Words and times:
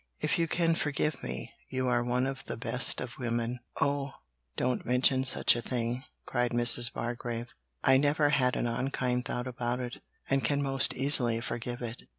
If 0.19 0.39
you 0.39 0.47
can 0.47 0.73
forgive 0.73 1.21
me, 1.21 1.53
you 1.69 1.87
are 1.87 2.03
one 2.03 2.25
of 2.25 2.45
the 2.45 2.57
best 2.57 2.99
of 3.01 3.19
women.' 3.19 3.59
'Oh! 3.79 4.13
don't 4.57 4.83
mention 4.83 5.25
such 5.25 5.55
a 5.55 5.61
thing,' 5.61 6.05
cried 6.25 6.53
Mrs. 6.53 6.91
Bargrave. 6.91 7.53
'I 7.83 7.97
never 7.97 8.29
had 8.29 8.55
an 8.55 8.65
unkind 8.65 9.25
thought 9.25 9.45
about 9.45 9.79
it, 9.79 10.01
and 10.27 10.43
can 10.43 10.63
most 10.63 10.95
easily 10.95 11.39
forgive 11.39 11.83
it.' 11.83 12.07